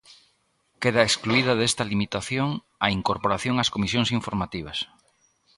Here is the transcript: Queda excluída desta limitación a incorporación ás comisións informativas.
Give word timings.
Queda 0.81 1.07
excluída 1.09 1.53
desta 1.59 1.87
limitación 1.91 2.49
a 2.85 2.87
incorporación 2.99 3.55
ás 3.63 3.71
comisións 3.75 4.09
informativas. 4.19 4.77